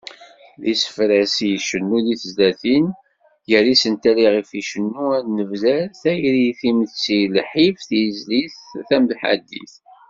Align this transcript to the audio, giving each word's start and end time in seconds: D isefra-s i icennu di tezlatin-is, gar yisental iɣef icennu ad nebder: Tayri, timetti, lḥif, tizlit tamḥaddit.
D 0.61 0.63
isefra-s 0.73 1.35
i 1.47 1.49
icennu 1.57 1.99
di 2.05 2.15
tezlatin-is, 2.21 2.97
gar 3.49 3.65
yisental 3.69 4.17
iɣef 4.25 4.49
icennu 4.61 5.05
ad 5.17 5.25
nebder: 5.29 5.85
Tayri, 6.01 6.47
timetti, 6.59 7.19
lḥif, 7.37 7.77
tizlit 7.89 8.55
tamḥaddit. 8.89 9.73